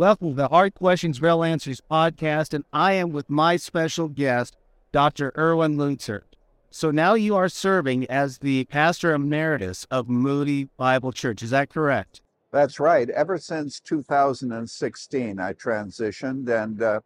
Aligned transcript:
Welcome 0.00 0.30
to 0.30 0.34
the 0.34 0.48
Hard 0.48 0.74
Questions, 0.74 1.20
Real 1.20 1.44
Answers 1.44 1.82
podcast, 1.90 2.54
and 2.54 2.64
I 2.72 2.94
am 2.94 3.12
with 3.12 3.28
my 3.28 3.56
special 3.56 4.08
guest, 4.08 4.56
Dr. 4.92 5.30
Erwin 5.36 5.76
Lutzer. 5.76 6.22
So 6.70 6.90
now 6.90 7.12
you 7.12 7.36
are 7.36 7.50
serving 7.50 8.06
as 8.06 8.38
the 8.38 8.64
pastor 8.64 9.12
emeritus 9.12 9.86
of 9.90 10.08
Moody 10.08 10.70
Bible 10.78 11.12
Church. 11.12 11.42
Is 11.42 11.50
that 11.50 11.68
correct? 11.68 12.22
That's 12.50 12.80
right. 12.80 13.10
Ever 13.10 13.36
since 13.36 13.78
2016, 13.78 15.38
I 15.38 15.52
transitioned. 15.52 16.48
And 16.48 16.82
uh, 16.82 17.00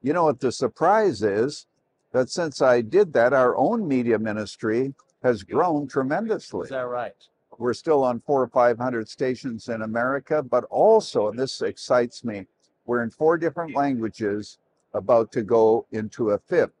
you 0.00 0.12
know 0.12 0.22
what 0.22 0.38
the 0.38 0.52
surprise 0.52 1.24
is? 1.24 1.66
That 2.12 2.30
since 2.30 2.62
I 2.62 2.80
did 2.80 3.12
that, 3.14 3.32
our 3.32 3.56
own 3.56 3.88
media 3.88 4.20
ministry 4.20 4.94
has 5.24 5.42
grown 5.42 5.88
tremendously. 5.88 6.66
Is 6.66 6.70
that 6.70 6.86
right? 6.86 7.26
We're 7.58 7.74
still 7.74 8.04
on 8.04 8.20
four 8.20 8.42
or 8.42 8.48
500 8.48 9.08
stations 9.08 9.68
in 9.68 9.82
America, 9.82 10.42
but 10.42 10.64
also, 10.64 11.28
and 11.28 11.38
this 11.38 11.62
excites 11.62 12.24
me, 12.24 12.46
we're 12.84 13.02
in 13.02 13.10
four 13.10 13.38
different 13.38 13.74
languages 13.74 14.58
about 14.94 15.32
to 15.32 15.42
go 15.42 15.86
into 15.92 16.30
a 16.30 16.38
fifth. 16.38 16.72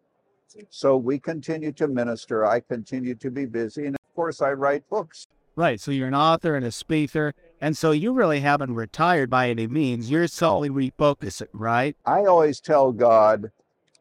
So 0.70 0.96
we 0.96 1.18
continue 1.18 1.72
to 1.72 1.88
minister. 1.88 2.46
I 2.46 2.60
continue 2.60 3.14
to 3.16 3.30
be 3.30 3.44
busy. 3.44 3.86
And 3.86 3.94
of 3.94 4.14
course, 4.14 4.40
I 4.40 4.52
write 4.52 4.88
books. 4.88 5.26
Right. 5.54 5.80
So 5.80 5.90
you're 5.90 6.08
an 6.08 6.14
author 6.14 6.54
and 6.54 6.64
a 6.64 6.72
speaker. 6.72 7.32
And 7.60 7.76
so 7.76 7.90
you 7.90 8.12
really 8.12 8.40
haven't 8.40 8.74
retired 8.74 9.30
by 9.30 9.48
any 9.48 9.66
means. 9.66 10.10
You're 10.10 10.28
solely 10.28 10.68
refocusing, 10.68 11.48
right? 11.52 11.96
I 12.04 12.24
always 12.24 12.60
tell 12.60 12.92
God, 12.92 13.50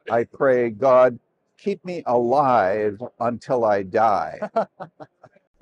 I 0.10 0.26
pray, 0.26 0.70
God, 0.70 1.18
keep 1.58 1.84
me 1.86 2.04
alive 2.06 3.02
until 3.20 3.64
I 3.66 3.84
die. 3.84 4.40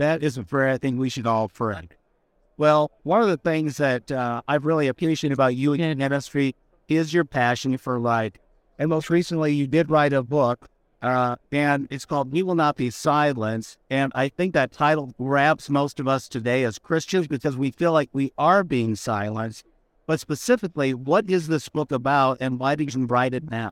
that 0.03 0.23
is 0.23 0.38
a 0.38 0.43
prayer 0.43 0.70
I 0.70 0.77
think 0.77 0.99
we 0.99 1.09
should 1.09 1.27
all 1.27 1.48
pray. 1.49 1.88
Well, 2.57 2.91
one 3.03 3.21
of 3.21 3.30
the 3.30 3.38
things 3.38 3.77
that 3.77 4.11
uh, 4.11 4.41
I've 4.48 4.66
really 4.66 4.88
appreciated 4.88 5.34
about 5.34 5.55
you 5.55 5.73
in 5.73 5.98
ministry 5.98 6.55
is 6.88 7.13
your 7.13 7.25
passion 7.25 7.77
for 7.77 7.99
light. 7.99 8.38
And 8.77 8.89
most 8.89 9.09
recently, 9.09 9.53
you 9.53 9.66
did 9.66 9.89
write 9.89 10.14
a 10.14 10.22
book, 10.22 10.69
uh, 11.02 11.36
and 11.52 11.88
it's 11.89 12.05
called 12.05 12.31
We 12.31 12.44
Will 12.44 12.55
Not 12.55 12.75
Be 12.75 12.89
Silenced. 12.89 13.77
And 13.89 14.11
I 14.14 14.30
think 14.30 14.53
that 14.53 14.72
title 14.72 15.14
grabs 15.17 15.69
most 15.69 16.00
of 16.00 16.08
us 16.08 16.27
today 16.27 16.64
as 16.64 16.77
Christians 16.77 17.27
because 17.27 17.58
we 17.58 17.72
feel 17.72 17.92
like 17.92 18.09
we 18.14 18.31
are 18.38 18.64
being 18.64 18.95
silenced. 18.95 19.66
But 20.05 20.20
specifically, 20.20 20.94
what 20.94 21.30
is 21.30 21.47
this 21.47 21.70
book 21.70 21.92
about, 21.92 22.38
and 22.42 22.59
why 22.59 22.75
did 22.75 22.94
you 22.94 23.05
write 23.05 23.33
it 23.33 23.49
now? 23.49 23.72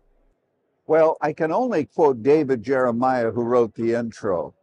Well, 0.88 1.18
I 1.22 1.34
can 1.34 1.52
only 1.52 1.86
quote 1.86 2.24
David 2.24 2.64
Jeremiah, 2.64 3.32
who 3.32 3.44
wrote 3.44 3.76
the 3.76 3.94
intro. 3.94 4.54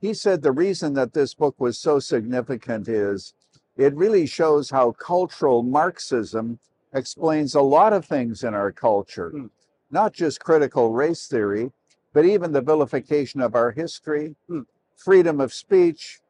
He 0.00 0.14
said 0.14 0.42
the 0.42 0.52
reason 0.52 0.94
that 0.94 1.12
this 1.12 1.34
book 1.34 1.56
was 1.58 1.78
so 1.78 1.98
significant 1.98 2.88
is 2.88 3.34
it 3.76 3.94
really 3.94 4.26
shows 4.26 4.70
how 4.70 4.92
cultural 4.92 5.62
Marxism 5.62 6.58
explains 6.92 7.54
a 7.54 7.60
lot 7.60 7.92
of 7.92 8.04
things 8.04 8.44
in 8.44 8.54
our 8.54 8.72
culture, 8.72 9.32
mm. 9.34 9.50
not 9.90 10.12
just 10.12 10.40
critical 10.40 10.92
race 10.92 11.26
theory, 11.26 11.70
but 12.12 12.24
even 12.24 12.52
the 12.52 12.60
vilification 12.60 13.40
of 13.40 13.54
our 13.54 13.70
history, 13.72 14.34
mm. 14.48 14.64
freedom 14.96 15.40
of 15.40 15.52
speech, 15.52 16.20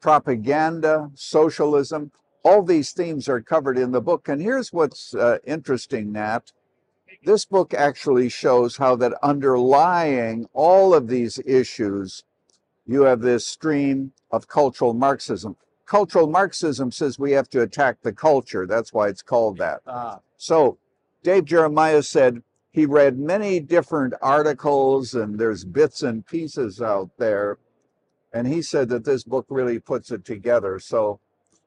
propaganda, 0.00 1.10
socialism. 1.14 2.10
All 2.44 2.62
these 2.62 2.92
themes 2.92 3.28
are 3.28 3.40
covered 3.40 3.78
in 3.78 3.92
the 3.92 4.00
book. 4.00 4.28
And 4.28 4.42
here's 4.42 4.72
what's 4.72 5.14
uh, 5.14 5.38
interesting, 5.44 6.12
Nat. 6.12 6.52
This 7.24 7.44
book 7.44 7.72
actually 7.72 8.28
shows 8.28 8.76
how 8.76 8.96
that 8.96 9.14
underlying 9.22 10.48
all 10.52 10.92
of 10.92 11.06
these 11.06 11.38
issues 11.46 12.24
you 12.86 13.02
have 13.02 13.20
this 13.20 13.46
stream 13.46 14.12
of 14.30 14.48
cultural 14.48 14.94
Marxism. 14.94 15.56
Cultural 15.86 16.26
Marxism 16.26 16.90
says 16.90 17.18
we 17.18 17.32
have 17.32 17.48
to 17.50 17.62
attack 17.62 17.98
the 18.02 18.12
culture. 18.12 18.66
That's 18.66 18.92
why 18.92 19.08
it's 19.08 19.22
called 19.22 19.58
that. 19.58 19.80
Uh, 19.86 20.18
so 20.36 20.78
Dave 21.22 21.44
Jeremiah 21.44 22.02
said 22.02 22.42
he 22.70 22.86
read 22.86 23.18
many 23.18 23.60
different 23.60 24.14
articles 24.22 25.14
and 25.14 25.38
there's 25.38 25.64
bits 25.64 26.02
and 26.02 26.26
pieces 26.26 26.80
out 26.80 27.10
there. 27.18 27.58
And 28.32 28.48
he 28.48 28.62
said 28.62 28.88
that 28.88 29.04
this 29.04 29.24
book 29.24 29.46
really 29.50 29.78
puts 29.78 30.10
it 30.10 30.24
together. 30.24 30.78
So 30.78 31.20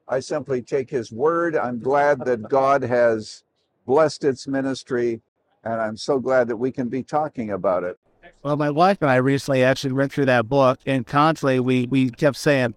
I 0.08 0.20
simply 0.20 0.62
take 0.62 0.90
his 0.90 1.12
word. 1.12 1.56
I'm 1.56 1.80
glad 1.80 2.26
that 2.26 2.42
God 2.50 2.82
has 2.82 3.44
blessed 3.86 4.24
its 4.24 4.48
ministry. 4.48 5.22
And 5.64 5.80
I'm 5.80 5.98
so 5.98 6.20
glad 6.20 6.48
that 6.48 6.58
we 6.58 6.72
can 6.72 6.90
be 6.90 7.04
talking 7.04 7.52
about 7.52 7.84
it. 7.84 7.98
Well, 8.46 8.58
my 8.58 8.70
wife 8.70 9.00
and 9.02 9.10
I 9.10 9.16
recently 9.16 9.64
actually 9.64 9.94
went 9.94 10.12
through 10.12 10.28
that 10.28 10.48
book, 10.48 10.80
and 10.86 11.04
constantly 11.08 11.60
we, 11.60 11.88
we 11.88 12.12
kept 12.12 12.38
saying, 12.38 12.76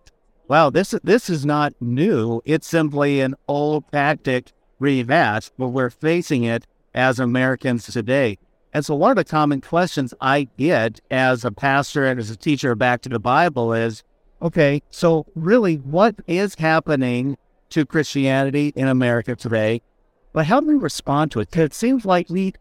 wow, 0.48 0.70
this, 0.70 0.94
this 1.04 1.28
is 1.28 1.44
not 1.44 1.74
new. 1.78 2.40
It's 2.46 2.66
simply 2.66 3.20
an 3.20 3.34
old 3.48 3.84
tactic 3.92 4.52
rematched, 4.80 5.50
but 5.58 5.68
we're 5.68 5.90
facing 5.90 6.44
it 6.44 6.66
as 6.94 7.20
Americans 7.20 7.84
today. 7.84 8.38
And 8.72 8.82
so, 8.82 8.94
one 8.94 9.10
of 9.10 9.18
the 9.18 9.24
common 9.26 9.60
questions 9.60 10.14
I 10.22 10.48
get 10.56 11.00
as 11.10 11.44
a 11.44 11.50
pastor 11.50 12.06
and 12.06 12.18
as 12.18 12.30
a 12.30 12.36
teacher 12.36 12.74
back 12.74 13.02
to 13.02 13.10
the 13.10 13.20
Bible 13.20 13.74
is 13.74 14.02
okay, 14.40 14.80
so 14.88 15.26
really, 15.34 15.74
what 15.74 16.14
is 16.26 16.54
happening 16.54 17.36
to 17.68 17.84
Christianity 17.84 18.72
in 18.74 18.88
America 18.88 19.36
today? 19.36 19.82
But 20.32 20.46
how 20.46 20.60
do 20.60 20.66
we 20.66 20.76
respond 20.76 21.30
to 21.32 21.40
it? 21.40 21.50
Because 21.50 21.64
it 21.64 21.74
seems 21.74 22.06
like 22.06 22.30
we 22.30 22.54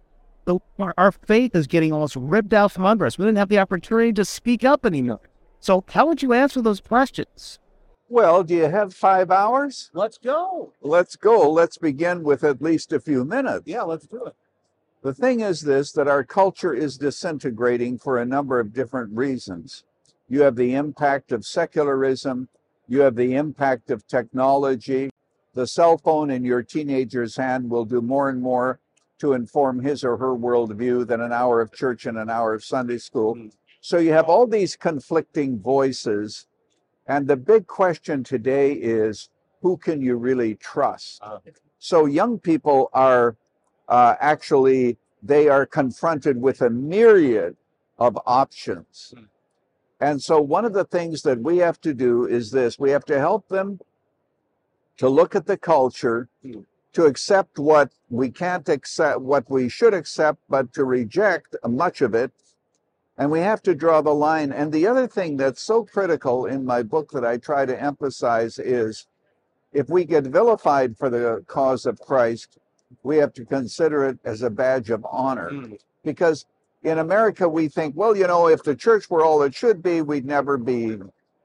the, 0.48 0.60
our, 0.80 0.94
our 0.98 1.12
faith 1.12 1.54
is 1.56 1.68
getting 1.68 1.92
almost 1.92 2.16
ripped 2.16 2.54
out 2.54 2.72
from 2.72 2.86
under 2.86 3.06
us. 3.06 3.18
We 3.18 3.26
didn't 3.26 3.38
have 3.38 3.50
the 3.50 3.60
opportunity 3.60 4.14
to 4.14 4.26
speak 4.26 4.64
up 4.64 4.86
anymore. 4.86 5.20
So, 5.60 5.84
how 5.90 6.08
would 6.08 6.24
you 6.24 6.34
answer 6.34 6.62
those 6.62 6.80
questions? 6.80 7.60
Well, 8.10 8.44
do 8.44 8.56
you 8.56 8.70
have 8.70 8.94
five 8.94 9.30
hours? 9.30 9.92
Let's 9.94 10.18
go. 10.18 10.72
Let's 10.82 11.18
go. 11.18 11.52
Let's 11.52 11.78
begin 11.78 12.24
with 12.24 12.46
at 12.46 12.62
least 12.62 12.94
a 12.94 13.02
few 13.02 13.26
minutes. 13.26 13.64
Yeah, 13.66 13.82
let's 13.82 14.08
do 14.08 14.26
it. 14.26 14.36
The 15.04 15.14
thing 15.14 15.42
is 15.42 15.62
this 15.62 15.92
that 15.92 16.08
our 16.08 16.24
culture 16.24 16.74
is 16.74 16.98
disintegrating 16.98 17.98
for 17.98 18.18
a 18.18 18.26
number 18.26 18.60
of 18.60 18.74
different 18.74 19.16
reasons. 19.16 19.84
You 20.30 20.42
have 20.42 20.56
the 20.56 20.76
impact 20.76 21.34
of 21.34 21.46
secularism, 21.46 22.48
you 22.88 23.02
have 23.02 23.16
the 23.16 23.36
impact 23.36 23.92
of 23.92 24.08
technology. 24.08 25.10
The 25.54 25.68
cell 25.68 25.98
phone 25.98 26.30
in 26.30 26.46
your 26.46 26.64
teenager's 26.64 27.36
hand 27.36 27.70
will 27.70 27.86
do 27.86 28.00
more 28.00 28.30
and 28.30 28.42
more 28.42 28.80
to 29.20 29.34
inform 29.34 29.82
his 29.82 30.04
or 30.04 30.18
her 30.18 30.36
worldview 30.36 31.08
than 31.08 31.22
an 31.22 31.34
hour 31.34 31.62
of 31.62 31.74
church 31.74 32.06
and 32.06 32.18
an 32.18 32.30
hour 32.30 32.54
of 32.54 32.64
Sunday 32.64 32.98
school. 32.98 33.36
Hmm. 33.36 33.48
So 33.82 33.98
you 33.98 34.12
have 34.12 34.30
all 34.30 34.48
these 34.48 34.76
conflicting 34.76 35.60
voices. 35.60 36.48
And 37.08 37.28
the 37.28 37.38
big 37.38 37.68
question 37.68 38.24
today 38.24 38.74
is 38.74 39.30
who 39.62 39.78
can 39.78 40.02
you 40.02 40.18
really 40.18 40.56
trust? 40.56 41.20
Uh. 41.24 41.40
So 41.80 42.06
young 42.06 42.40
people 42.40 42.90
are 42.94 43.36
uh, 43.88 44.16
actually, 44.20 44.98
they 45.24 45.48
are 45.48 45.66
confronted 45.66 46.42
with 46.42 46.62
a 46.62 46.70
myriad 46.70 47.56
of 47.98 48.18
options. 48.26 49.14
Hmm. 49.16 49.24
And 50.00 50.22
so 50.22 50.40
one 50.40 50.66
of 50.66 50.74
the 50.74 50.86
things 50.86 51.24
that 51.24 51.42
we 51.42 51.58
have 51.58 51.82
to 51.82 51.94
do 51.94 52.26
is 52.26 52.52
this 52.52 52.78
we 52.78 52.92
have 52.92 53.06
to 53.06 53.18
help 53.18 53.48
them 53.48 53.80
to 54.98 55.10
look 55.10 55.36
at 55.36 55.46
the 55.46 55.58
culture 55.58 56.30
hmm 56.44 56.62
to 56.94 57.06
accept 57.06 57.60
what 57.60 57.92
we 58.10 58.30
can't 58.30 58.68
accept, 58.70 59.22
what 59.22 59.50
we 59.50 59.70
should 59.70 59.94
accept, 59.94 60.40
but 60.50 60.74
to 60.74 60.84
reject 60.84 61.56
much 61.68 62.02
of 62.02 62.16
it. 62.16 62.32
And 63.18 63.32
we 63.32 63.40
have 63.40 63.62
to 63.64 63.76
draw 63.76 64.02
the 64.02 64.14
line. 64.14 64.52
And 64.52 64.72
the 64.72 64.88
other 64.88 65.08
thing 65.08 65.38
that's 65.38 65.62
so 65.62 65.84
critical 65.84 66.46
in 66.46 66.66
my 66.66 66.84
book 66.84 67.12
that 67.12 67.26
I 67.26 67.38
try 67.38 67.66
to 67.66 67.82
emphasize 67.82 68.60
is 68.60 69.08
if 69.74 69.90
we 69.90 70.06
get 70.06 70.26
vilified 70.26 70.98
for 70.98 71.10
the 71.10 71.44
cause 71.48 71.86
of 71.86 72.00
Christ, 72.00 72.60
we 73.04 73.18
have 73.18 73.34
to 73.34 73.46
consider 73.46 74.06
it 74.06 74.20
as 74.24 74.42
a 74.42 74.50
badge 74.50 74.90
of 74.90 75.06
honor. 75.10 75.52
Mm. 75.52 75.80
Because 76.04 76.46
in 76.84 77.00
America, 77.00 77.50
we 77.50 77.68
think, 77.68 77.96
well, 77.96 78.16
you 78.16 78.28
know, 78.28 78.48
if 78.48 78.64
the 78.64 78.76
church 78.76 79.10
were 79.10 79.24
all 79.24 79.42
it 79.44 79.54
should 79.54 79.84
be, 79.84 80.02
we'd 80.02 80.26
never 80.26 80.58
be 80.58 80.98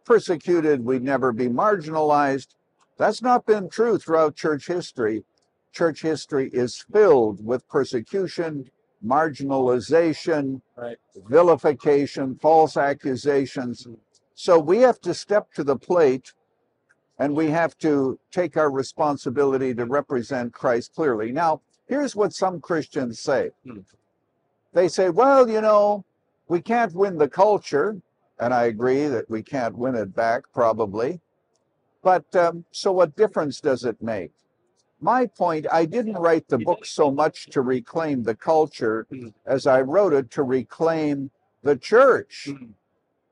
persecuted, 0.05 0.85
we'd 0.85 1.03
never 1.03 1.33
be 1.33 1.49
marginalized. 1.49 2.49
That's 2.97 3.23
not 3.23 3.47
been 3.47 3.69
true 3.69 3.99
throughout 3.99 4.37
church 4.37 4.67
history 4.67 5.25
church 5.73 6.03
history 6.03 6.51
is 6.53 6.85
filled 6.93 7.45
with 7.45 7.67
persecution, 7.69 8.71
marginalization, 9.05 10.61
right. 10.77 10.97
vilification, 11.29 12.39
false 12.41 12.77
accusations. 12.77 13.87
So 14.35 14.59
we 14.59 14.79
have 14.79 15.01
to 15.01 15.15
step 15.15 15.53
to 15.55 15.65
the 15.65 15.77
plate 15.77 16.33
and 17.19 17.35
we 17.35 17.51
have 17.51 17.77
to 17.79 18.19
take 18.31 18.57
our 18.57 18.71
responsibility 18.71 19.75
to 19.75 19.85
represent 19.85 20.53
Christ 20.53 20.95
clearly. 20.95 21.31
Now, 21.33 21.61
here's 21.87 22.17
what 22.17 22.33
some 22.33 22.61
Christians 22.61 23.21
say 23.21 23.51
hmm. 23.65 23.81
they 24.73 24.89
say, 24.89 25.11
well, 25.11 25.49
you 25.49 25.61
know, 25.61 26.05
we 26.49 26.61
can't 26.61 26.95
win 26.95 27.19
the 27.19 27.29
culture. 27.29 28.01
And 28.41 28.53
I 28.53 28.65
agree 28.65 29.07
that 29.07 29.31
we 29.31 29.43
can't 29.43 29.77
win 29.77 29.95
it 29.95 30.17
back, 30.17 30.45
probably. 30.53 31.21
But 32.03 32.35
um, 32.35 32.65
so 32.73 32.91
what 32.91 33.15
difference 33.15 33.61
does 33.61 33.85
it 33.85 34.03
make? 34.03 34.33
My 35.03 35.27
point, 35.27 35.67
I 35.71 35.85
didn't 35.85 36.15
write 36.15 36.49
the 36.49 36.59
book 36.59 36.85
so 36.87 37.11
much 37.11 37.47
to 37.51 37.61
reclaim 37.61 38.23
the 38.23 38.35
culture 38.35 39.07
as 39.47 39.67
I 39.67 39.81
wrote 39.81 40.13
it 40.13 40.31
to 40.33 40.43
reclaim 40.43 41.31
the 41.63 41.77
church. 41.77 42.49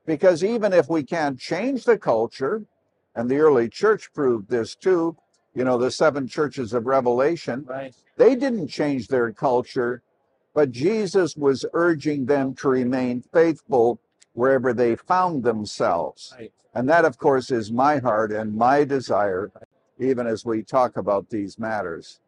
Because 0.06 0.43
even 0.43 0.72
if 0.72 0.88
we 0.88 1.02
can't 1.02 1.38
change 1.38 1.84
the 1.84 1.99
culture, 1.99 2.64
and 3.14 3.28
the 3.28 3.38
early 3.38 3.69
church 3.69 4.12
proved 4.12 4.49
this 4.49 4.75
too, 4.75 5.17
you 5.55 5.64
know, 5.64 5.78
the 5.78 5.90
seven 5.90 6.28
churches 6.28 6.72
of 6.72 6.87
Revelation. 6.87 7.64
Right. 7.67 7.94
They 8.17 8.37
didn't 8.37 8.69
change 8.69 9.08
their 9.08 9.32
culture, 9.32 10.02
but 10.55 10.70
Jesus 10.70 11.37
was 11.37 11.64
urging 11.72 12.26
them 12.26 12.55
to 12.56 12.69
remain 12.69 13.22
faithful 13.32 14.00
wherever 14.32 14.72
they 14.72 14.94
found 14.96 15.43
themselves. 15.43 16.32
Right. 16.38 16.52
And 16.75 16.88
that, 16.88 17.05
of 17.05 17.19
course, 17.19 17.50
is 17.50 17.72
my 17.72 17.99
heart 17.99 18.31
and 18.31 18.55
my 18.55 18.84
desire, 18.84 19.50
even 20.00 20.26
as 20.26 20.44
we 20.44 20.62
talk 20.62 20.97
about 20.97 21.29
these 21.31 21.58
matters. 21.58 22.20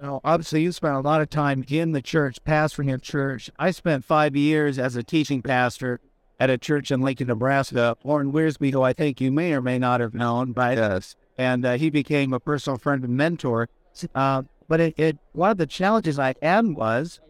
Well, 0.00 0.20
obviously, 0.24 0.62
you 0.62 0.72
spent 0.72 0.94
a 0.94 1.00
lot 1.00 1.22
of 1.22 1.30
time 1.30 1.64
in 1.68 1.92
the 1.92 2.02
church, 2.02 2.38
pastoring 2.44 2.92
a 2.92 2.98
church. 2.98 3.50
I 3.58 3.70
spent 3.70 4.04
five 4.04 4.36
years 4.36 4.78
as 4.78 4.94
a 4.94 5.02
teaching 5.02 5.40
pastor 5.40 6.00
at 6.38 6.50
a 6.50 6.58
church 6.58 6.90
in 6.90 7.00
Lincoln, 7.00 7.28
Nebraska. 7.28 7.96
Warren 8.02 8.30
Wiersbe, 8.30 8.72
who 8.72 8.82
I 8.82 8.92
think 8.92 9.22
you 9.22 9.32
may 9.32 9.54
or 9.54 9.62
may 9.62 9.78
not 9.78 10.00
have 10.00 10.12
known, 10.12 10.52
but 10.52 10.76
Yes. 10.76 11.16
and 11.38 11.64
uh, 11.64 11.72
he 11.78 11.88
became 11.88 12.34
a 12.34 12.40
personal 12.40 12.78
friend 12.78 13.04
and 13.04 13.16
mentor. 13.16 13.70
Uh, 14.14 14.42
but 14.68 14.80
it, 14.80 14.98
it 14.98 15.18
one 15.32 15.50
of 15.52 15.56
the 15.58 15.66
challenges 15.66 16.18
I 16.18 16.34
had 16.42 16.66
was 16.76 17.20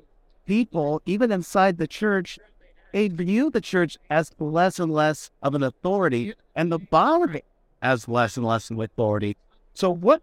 people, 0.44 1.02
even 1.06 1.30
inside 1.30 1.78
the 1.78 1.86
church, 1.86 2.40
they 2.92 3.06
view 3.06 3.50
the 3.50 3.60
church 3.60 3.96
as 4.10 4.32
less 4.40 4.80
and 4.80 4.92
less 4.92 5.30
of 5.40 5.54
an 5.54 5.62
authority, 5.62 6.34
and 6.56 6.72
the 6.72 6.78
body 6.80 7.42
as 7.80 8.08
less 8.08 8.36
and 8.36 8.44
less 8.46 8.70
of 8.70 8.78
an 8.78 8.84
authority. 8.84 9.36
So, 9.76 9.90
what 9.90 10.22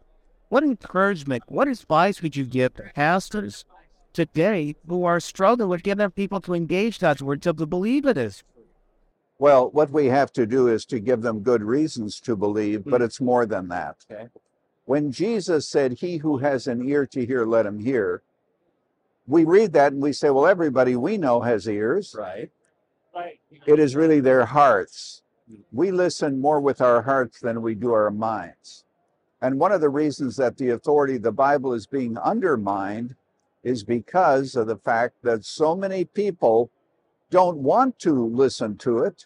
what 0.50 0.64
encouragement, 0.64 1.44
what 1.48 1.68
advice 1.68 2.24
would 2.24 2.36
you 2.36 2.44
give 2.44 2.74
to 2.74 2.90
pastors 2.96 3.66
today 4.12 4.76
who 4.88 5.04
are 5.04 5.20
struggling 5.20 5.70
with 5.70 5.84
getting 5.84 6.10
people 6.10 6.42
to 6.42 6.56
engage 6.56 7.00
God's 7.00 7.22
word 7.22 7.44
to 7.44 7.54
believe 7.54 8.06
it 8.06 8.18
is? 8.18 8.44
Well, 9.38 9.70
what 9.70 9.92
we 9.92 10.08
have 10.08 10.34
to 10.34 10.48
do 10.48 10.68
is 10.68 10.86
to 10.86 11.00
give 11.00 11.22
them 11.22 11.42
good 11.42 11.62
reasons 11.62 12.20
to 12.22 12.36
believe, 12.36 12.84
but 12.84 13.02
mm. 13.02 13.06
it's 13.06 13.22
more 13.22 13.46
than 13.46 13.68
that. 13.68 13.98
Okay. 14.12 14.28
When 14.86 15.12
Jesus 15.12 15.68
said, 15.68 15.94
He 15.94 16.18
who 16.18 16.38
has 16.38 16.66
an 16.66 16.90
ear 16.90 17.06
to 17.08 17.24
hear, 17.24 17.46
let 17.46 17.68
him 17.68 17.78
hear, 17.78 18.24
we 19.28 19.44
read 19.44 19.74
that 19.74 19.94
and 19.94 20.02
we 20.02 20.14
say, 20.14 20.32
Well, 20.32 20.48
everybody 20.48 20.96
we 20.96 21.18
know 21.18 21.42
has 21.42 21.68
ears. 21.68 22.16
Right. 22.18 22.50
Right. 23.14 23.40
It 23.68 23.80
is 23.80 23.96
really 23.96 24.20
their 24.20 24.46
hearts. 24.46 25.22
We 25.72 25.92
listen 25.92 26.42
more 26.42 26.60
with 26.60 26.82
our 26.82 27.04
hearts 27.04 27.40
than 27.40 27.62
we 27.62 27.76
do 27.76 27.92
our 27.94 28.10
minds. 28.10 28.83
And 29.44 29.60
one 29.60 29.74
of 29.74 29.82
the 29.82 29.90
reasons 29.90 30.38
that 30.38 30.56
the 30.56 30.70
authority 30.70 31.18
of 31.18 31.22
the 31.22 31.34
Bible 31.34 31.74
is 31.74 31.86
being 31.86 32.18
undermined 32.18 33.14
is 33.62 33.84
because 33.84 34.56
of 34.56 34.68
the 34.68 34.78
fact 34.78 35.16
that 35.24 35.44
so 35.44 35.76
many 35.76 36.06
people 36.06 36.72
don't 37.30 37.58
want 37.58 38.00
to 38.00 38.26
listen 38.28 38.78
to 38.78 39.00
it. 39.00 39.26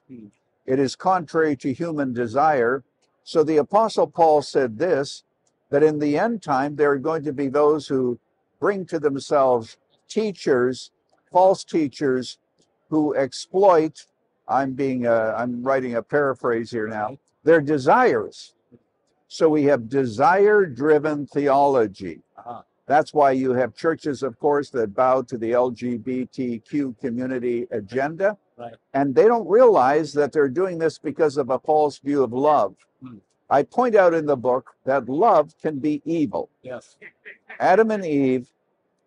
It 0.66 0.80
is 0.80 0.96
contrary 0.96 1.56
to 1.58 1.72
human 1.72 2.14
desire. 2.14 2.84
So 3.24 3.44
the 3.44 3.58
Apostle 3.58 4.08
Paul 4.08 4.42
said 4.42 4.80
this 4.80 5.24
that 5.69 5.84
in 5.84 6.00
the 6.00 6.18
end 6.18 6.42
time, 6.42 6.75
there 6.75 6.92
are 6.92 6.98
going 6.98 7.24
to 7.24 7.34
be 7.34 7.48
those 7.48 7.88
who 7.88 8.18
bring 8.60 8.88
to 8.88 9.00
themselves 9.00 9.78
teachers, 10.10 10.90
false 11.31 11.64
teachers, 11.64 12.40
who 12.90 13.14
exploit. 13.16 14.08
I'm 14.48 14.74
being, 14.74 15.06
uh, 15.06 15.36
I'm 15.38 15.62
writing 15.62 15.94
a 15.94 16.02
paraphrase 16.02 16.72
here 16.72 16.88
now. 16.88 17.19
Their 17.44 17.62
desires. 17.62 18.56
So 19.28 19.50
we 19.50 19.64
have 19.64 19.90
desire-driven 19.90 21.28
theology. 21.28 22.22
Uh-huh. 22.38 22.62
That's 22.86 23.14
why 23.14 23.32
you 23.32 23.54
have 23.54 23.76
churches, 23.76 24.24
of 24.24 24.40
course, 24.40 24.70
that 24.70 24.96
bow 24.96 25.22
to 25.24 25.38
the 25.38 25.52
LGBTQ 25.52 26.98
community 27.00 27.68
agenda. 27.72 28.38
Right. 28.56 28.74
And 28.94 29.14
they 29.14 29.26
don't 29.26 29.48
realize 29.48 30.14
that 30.14 30.32
they're 30.32 30.48
doing 30.48 30.78
this 30.78 30.98
because 30.98 31.38
of 31.38 31.50
a 31.50 31.60
false 31.60 32.00
view 32.00 32.24
of 32.24 32.32
love. 32.32 32.76
Hmm. 33.02 33.18
I 33.50 33.64
point 33.64 33.96
out 33.96 34.14
in 34.14 34.26
the 34.26 34.38
book 34.38 34.76
that 34.86 35.08
love 35.08 35.54
can 35.62 35.80
be 35.80 36.02
evil. 36.06 36.50
Yes. 36.64 36.98
Adam 37.60 37.92
and 37.92 38.06
Eve, 38.06 38.48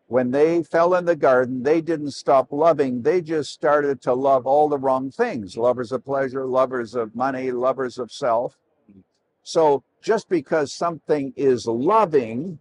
when 0.08 0.30
they 0.30 0.62
fell 0.62 0.94
in 0.94 1.04
the 1.04 1.16
garden, 1.16 1.62
they 1.62 1.80
didn't 1.80 2.10
stop 2.10 2.52
loving. 2.52 3.02
They 3.02 3.20
just 3.22 3.52
started 3.52 4.02
to 4.02 4.12
love 4.12 4.46
all 4.46 4.68
the 4.68 4.78
wrong 4.78 5.10
things 5.10 5.56
lovers 5.56 5.92
of 5.92 6.04
pleasure, 6.04 6.46
lovers 6.46 6.94
of 6.94 7.14
money, 7.14 7.50
lovers 7.50 7.98
of 7.98 8.10
self. 8.10 8.58
So 9.42 9.82
just 10.02 10.28
because 10.28 10.72
something 10.72 11.32
is 11.36 11.66
loving 11.66 12.58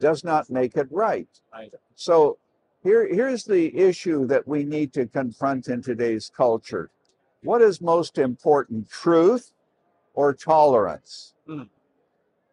does 0.00 0.24
not 0.24 0.50
make 0.50 0.76
it 0.76 0.88
right. 0.90 1.28
Right. 1.52 1.72
So 1.94 2.38
here, 2.82 3.06
here's 3.06 3.44
the 3.44 3.76
issue 3.76 4.26
that 4.26 4.46
we 4.46 4.64
need 4.64 4.92
to 4.94 5.06
confront 5.06 5.68
in 5.68 5.82
today's 5.82 6.30
culture. 6.36 6.90
What 7.42 7.62
is 7.62 7.80
most 7.80 8.18
important, 8.18 8.90
truth 8.90 9.52
or 10.14 10.34
tolerance? 10.34 11.34
Hmm. 11.46 11.62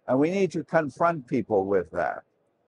And 0.07 0.19
we 0.19 0.31
need 0.31 0.51
to 0.51 0.63
confront 0.63 1.27
people 1.27 1.65
with 1.65 1.91
that. 1.91 2.23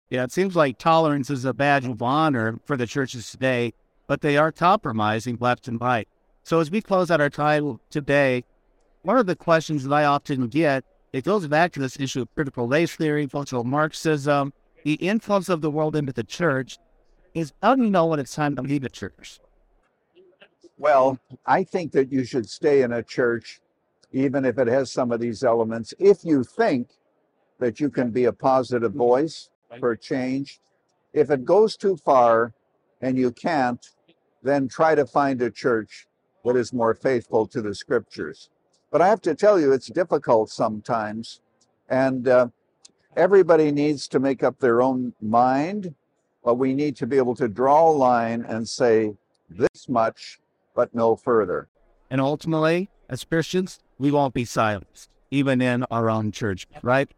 Yeah, 0.10 0.24
it 0.24 0.32
seems 0.32 0.56
like 0.56 0.78
tolerance 0.78 1.30
is 1.30 1.46
a 1.46 1.54
badge 1.54 1.86
of 1.86 2.02
honor 2.02 2.60
for 2.66 2.76
the 2.76 2.86
churches 2.86 3.32
today, 3.32 3.74
but 4.08 4.22
they 4.22 4.38
are 4.38 4.52
compromising 4.52 5.38
left 5.40 5.68
and 5.68 5.80
right. 5.80 6.08
So 6.44 6.60
as 6.60 6.70
we 6.70 6.82
close 6.82 7.10
out 7.10 7.22
our 7.22 7.30
time 7.30 7.80
today, 7.90 8.44
one 9.04 9.18
of 9.18 9.26
the 9.26 9.36
questions 9.36 9.84
that 9.84 9.94
I 9.94 10.06
often 10.06 10.48
get, 10.48 10.84
it 11.14 11.26
goes 11.26 11.48
back 11.48 11.72
to 11.74 11.80
this 11.80 12.00
issue 12.00 12.22
of 12.22 12.34
critical 12.36 12.68
race 12.68 12.96
theory, 12.96 13.28
functional 13.28 13.64
Marxism, 13.64 14.54
the 14.84 14.94
influence 14.96 15.50
of 15.50 15.62
the 15.62 15.72
world 15.72 15.96
into 15.96 16.14
the 16.14 16.24
church, 16.24 16.78
is 17.34 17.54
know 17.64 18.06
when 18.08 18.20
it's 18.20 18.36
time 18.36 18.56
to 18.56 18.62
leave 18.62 18.82
the 18.82 18.90
church? 18.90 19.40
Well, 20.78 21.20
I 21.46 21.64
think 21.64 21.92
that 21.92 22.12
you 22.12 22.24
should 22.24 22.50
stay 22.50 22.82
in 22.82 22.94
a 22.94 23.04
church, 23.04 23.62
even 24.12 24.46
if 24.46 24.58
it 24.58 24.68
has 24.68 24.92
some 24.92 25.12
of 25.12 25.20
these 25.20 25.44
elements, 25.44 25.94
if 26.00 26.26
you 26.26 26.44
think 26.44 26.90
that 27.62 27.80
you 27.80 27.90
can 27.90 28.10
be 28.10 28.26
a 28.26 28.34
positive 28.34 28.92
voice 28.92 29.50
for 29.80 29.96
change. 29.96 30.60
If 31.14 31.30
it 31.30 31.46
goes 31.46 31.78
too 31.78 31.96
far 31.96 32.54
and 33.02 33.18
you 33.18 33.32
can't, 33.32 33.86
then 34.44 34.68
try 34.68 34.96
to 34.96 35.06
find 35.06 35.42
a 35.42 35.52
church 35.52 36.08
that 36.44 36.56
is 36.56 36.74
more 36.74 36.96
faithful 36.96 37.46
to 37.48 37.62
the 37.62 37.76
scriptures. 37.76 38.50
But 38.92 39.02
I 39.02 39.08
have 39.08 39.22
to 39.22 39.34
tell 39.34 39.60
you, 39.60 39.72
it's 39.72 39.88
difficult 39.88 40.50
sometimes. 40.50 41.40
And 41.90 42.28
uh, 42.28 42.48
everybody 43.16 43.72
needs 43.72 44.08
to 44.10 44.20
make 44.20 44.44
up 44.44 44.60
their 44.60 44.82
own 44.82 45.14
mind, 45.22 45.96
but 46.44 46.56
we 46.56 46.74
need 46.74 46.98
to 46.98 47.08
be 47.08 47.18
able 47.18 47.36
to 47.36 47.48
draw 47.48 47.90
a 47.90 47.92
line 47.92 48.46
and 48.48 48.68
say 48.68 49.14
this 49.50 49.88
much, 49.88 50.40
but 50.76 50.94
no 50.94 51.16
further. 51.16 51.70
And 52.10 52.20
ultimately, 52.20 52.90
as 53.10 53.24
Christians, 53.24 53.80
we 53.98 54.12
won't 54.12 54.34
be 54.34 54.46
silenced, 54.46 55.10
even 55.32 55.62
in 55.62 55.86
our 55.90 56.10
own 56.10 56.32
church, 56.32 56.68
right? 56.82 57.10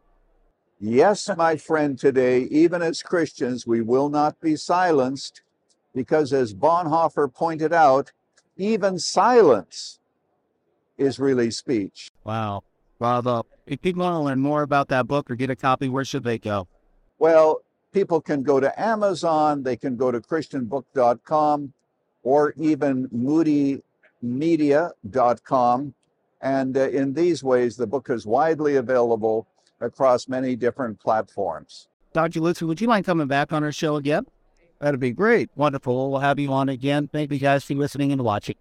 Yes, 0.80 1.30
my 1.36 1.56
friend, 1.56 1.98
today, 1.98 2.42
even 2.52 2.82
as 2.82 3.02
Christians, 3.02 3.66
we 3.66 3.82
will 3.82 4.10
not 4.10 4.40
be 4.42 4.56
silenced 4.56 5.42
because, 5.96 6.34
as 6.34 6.54
Bonhoeffer 6.54 7.34
pointed 7.34 7.74
out, 7.74 8.12
even 8.58 9.00
silence 9.00 10.00
is 10.98 11.20
really 11.20 11.52
speech. 11.52 12.12
Wow. 12.24 12.64
Bravo. 13.00 13.46
If 13.66 13.82
people 13.82 14.04
want 14.04 14.16
to 14.16 14.20
learn 14.20 14.40
more 14.40 14.62
about 14.62 14.88
that 14.90 15.08
book 15.08 15.30
or 15.30 15.36
get 15.36 15.50
a 15.50 15.56
copy, 15.56 15.90
where 15.90 16.06
should 16.06 16.24
they 16.24 16.38
go? 16.38 16.68
Well, 17.20 17.62
people 17.92 18.22
can 18.22 18.44
go 18.44 18.60
to 18.60 18.80
Amazon, 18.80 19.64
they 19.64 19.76
can 19.76 19.96
go 19.96 20.12
to 20.12 20.20
ChristianBook.com, 20.20 21.74
or 22.24 22.54
even 22.58 23.08
MoodyMedia.com. 23.10 25.94
And 26.42 26.78
uh, 26.78 26.90
in 26.90 27.14
these 27.14 27.44
ways, 27.44 27.78
the 27.78 27.88
book 27.88 28.10
is 28.10 28.26
widely 28.26 28.76
available 28.76 29.48
across 29.80 30.28
many 30.28 30.56
different 30.56 31.00
platforms. 31.00 31.88
Dr. 32.14 32.42
Lutzer, 32.42 32.68
would 32.68 32.82
you 32.82 32.88
mind 32.88 33.06
coming 33.06 33.28
back 33.28 33.54
on 33.54 33.64
our 33.64 33.72
show 33.72 33.96
again? 33.96 34.26
That'd 34.80 35.00
be 35.00 35.12
great. 35.12 35.50
Wonderful. 35.56 36.12
We'll 36.12 36.20
have 36.20 36.40
you 36.40 36.52
on 36.52 36.70
again. 36.70 37.08
Thank 37.08 37.32
you 37.32 37.40
guys 37.40 37.64
for 37.64 37.74
listening 37.74 38.12
and 38.12 38.22
watching. 38.22 38.56